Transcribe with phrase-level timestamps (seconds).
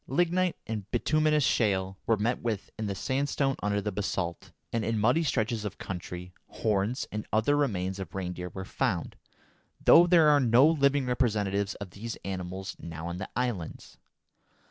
[0.07, 4.97] Lignite and bituminous shale were met with in the sandstone under the basalt, and, in
[4.99, 9.15] muddy stretches of country, horns and other remains of reindeer were found,
[9.79, 13.99] though there are no living representatives of these animals now on the islands.